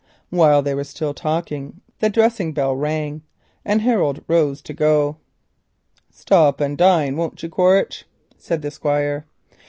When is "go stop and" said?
4.73-6.75